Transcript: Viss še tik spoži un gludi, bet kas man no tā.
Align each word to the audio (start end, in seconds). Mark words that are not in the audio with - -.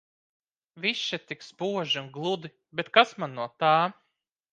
Viss 0.85 1.01
še 1.09 1.19
tik 1.31 1.43
spoži 1.47 1.99
un 2.01 2.07
gludi, 2.15 2.51
bet 2.81 2.89
kas 2.97 3.13
man 3.25 3.37
no 3.41 3.47
tā. 3.65 3.75